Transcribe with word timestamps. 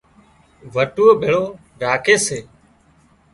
وٽُوئو 0.73 1.13
ڀيۯو 1.21 1.43
راکي 1.81 2.15
سي 2.25 2.39